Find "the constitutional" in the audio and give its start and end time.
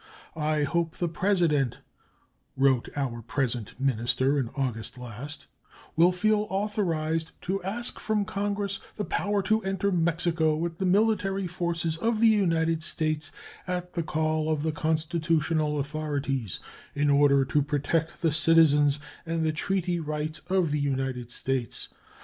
14.63-15.77